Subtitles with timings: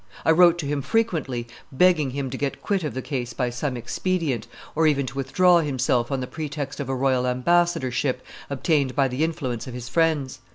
[0.25, 3.77] I wrote to him frequently, begging him to get quit of the case by some
[3.77, 9.07] expedient, or even to withdraw himself on the pretext of a royal ambassadorship obtained by
[9.07, 10.39] the influence of his friends.